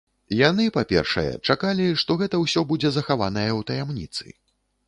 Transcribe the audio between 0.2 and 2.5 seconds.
Яны, па-першае, чакалі, што гэта